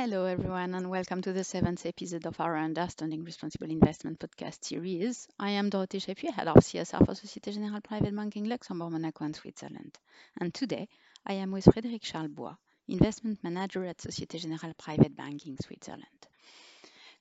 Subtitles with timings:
[0.00, 5.26] Hello, everyone, and welcome to the seventh episode of our Understanding Responsible Investment podcast series.
[5.40, 9.34] I am Dorothée Chapuis, head of CSR for Société Générale Private Banking Luxembourg, Monaco, and
[9.34, 9.98] Switzerland.
[10.40, 10.88] And today,
[11.26, 12.54] I am with Frédéric Charles Bois,
[12.86, 16.28] investment manager at Société Générale Private Banking Switzerland.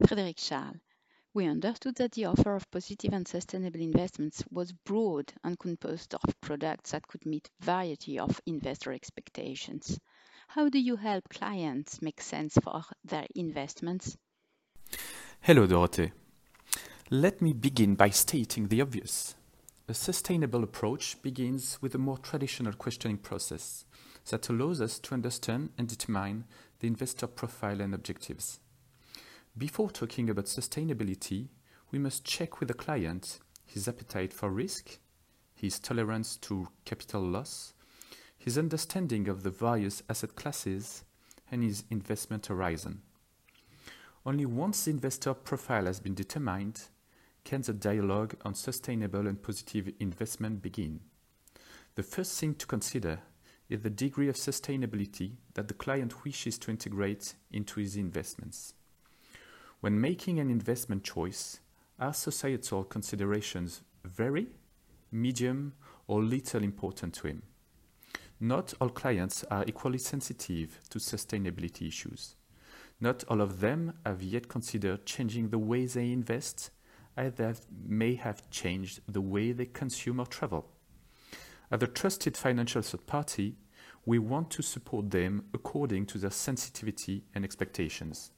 [0.04, 0.78] Frédéric Charles,
[1.34, 6.42] we understood that the offer of positive and sustainable investments was broad and composed of
[6.42, 10.00] products that could meet variety of investor expectations.
[10.52, 14.18] How do you help clients make sense for their investments?
[15.42, 16.12] Hello, Dorothée.
[17.10, 19.36] Let me begin by stating the obvious.
[19.90, 23.86] A sustainable approach begins with a more traditional questioning process
[24.30, 26.46] that allows us to understand and determine
[26.80, 28.60] the investor profile and objectives.
[29.58, 31.50] Before talking about sustainability,
[31.92, 34.98] we must check with the client his appetite for risk,
[35.54, 37.74] his tolerance to capital loss,
[38.48, 41.04] his understanding of the various asset classes,
[41.52, 43.02] and his investment horizon.
[44.26, 46.84] Only once the investor profile has been determined
[47.44, 51.02] can the dialogue on sustainable and positive investment begin.
[51.96, 53.20] The first thing to consider
[53.68, 58.76] is the degree of sustainability that the client wishes to integrate into his investments.
[59.82, 61.60] When making an investment choice,
[62.00, 64.48] are societal considerations very,
[65.12, 65.74] medium,
[66.08, 67.44] or little important to him?
[68.40, 72.36] Not all clients are equally sensitive to sustainability issues.
[73.00, 76.72] Not all of them have yet considered changing the way they invest,
[77.16, 77.54] they
[77.86, 80.70] may have changed the way they consume or travel.
[81.72, 83.56] As a trusted financial third party,
[84.06, 88.32] we want to support them according to their sensitivity and expectations.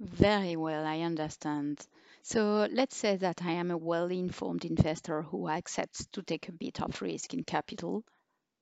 [0.00, 1.86] Very well, I understand.
[2.22, 6.52] So let's say that I am a well informed investor who accepts to take a
[6.52, 8.04] bit of risk in capital.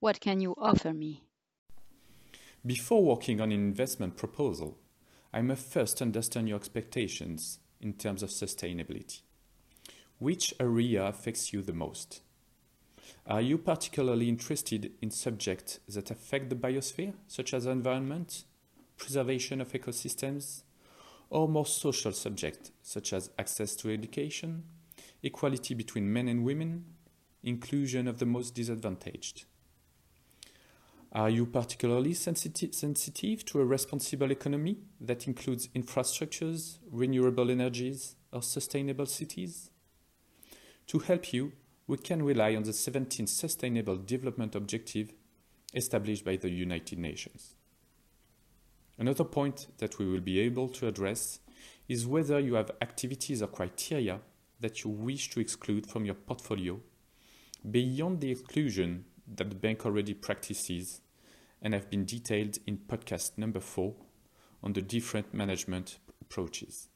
[0.00, 1.24] What can you offer me?
[2.64, 4.78] Before working on an investment proposal,
[5.30, 9.20] I must first understand your expectations in terms of sustainability.
[10.18, 12.22] Which area affects you the most?
[13.26, 18.44] Are you particularly interested in subjects that affect the biosphere, such as environment,
[18.96, 20.62] preservation of ecosystems,
[21.28, 24.64] or more social subjects such as access to education,
[25.22, 26.86] equality between men and women,
[27.42, 29.44] inclusion of the most disadvantaged.
[31.12, 38.42] Are you particularly sensitive, sensitive to a responsible economy that includes infrastructures, renewable energies, or
[38.42, 39.70] sustainable cities?
[40.86, 41.52] To help you,
[41.88, 45.12] we can rely on the 17th Sustainable Development Objective
[45.74, 47.56] established by the United Nations.
[48.96, 51.40] Another point that we will be able to address
[51.88, 54.20] is whether you have activities or criteria
[54.60, 56.78] that you wish to exclude from your portfolio
[57.68, 59.04] beyond the exclusion
[59.36, 61.00] that the bank already practices
[61.62, 63.94] and have been detailed in podcast number 4
[64.62, 66.88] on the different management approaches.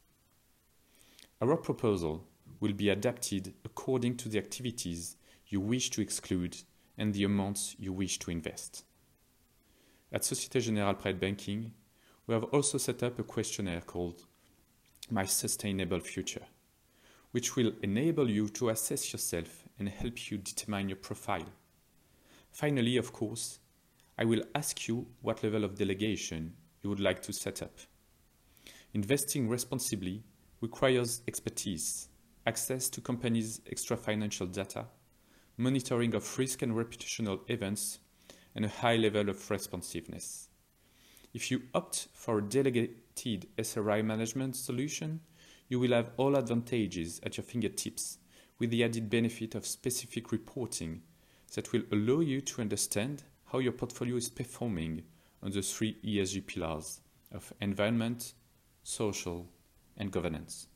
[1.41, 2.27] Our proposal
[2.61, 6.57] will be adapted according to the activities you wish to exclude
[6.97, 8.85] and the amounts you wish to invest.
[10.13, 11.73] At Societe Generale Private Banking,
[12.27, 14.25] we have also set up a questionnaire called
[15.11, 16.47] My Sustainable Future,
[17.33, 21.47] which will enable you to assess yourself and help you determine your profile.
[22.55, 23.59] Finally, of course,
[24.17, 26.55] I will ask you what level of delegation
[26.85, 27.77] you would like to set up.
[28.93, 30.23] Investing responsibly
[30.61, 32.11] requires expertise,
[32.47, 34.87] access to companies' extra financial data,
[35.57, 37.99] monitoring of risk and reputational events,
[38.55, 40.49] and a high level of responsiveness.
[41.33, 45.23] If you opt for a delegated SRI management solution,
[45.69, 48.19] you will have all advantages at your fingertips
[48.61, 51.03] with the added benefit of specific reporting
[51.55, 55.03] that will allow you to understand how your portfolio is performing
[55.43, 57.01] on the three ESG pillars
[57.33, 58.35] of environment,
[58.83, 59.49] social,
[59.97, 60.69] and governance.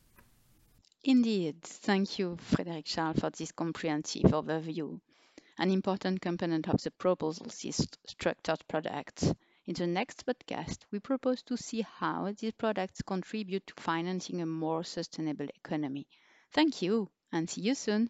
[1.03, 1.61] Indeed.
[1.61, 4.99] Thank you, Frédéric Charles, for this comprehensive overview.
[5.57, 9.33] An important component of the proposal is structured products.
[9.65, 14.45] In the next podcast, we propose to see how these products contribute to financing a
[14.45, 16.07] more sustainable economy.
[16.51, 18.09] Thank you and see you soon.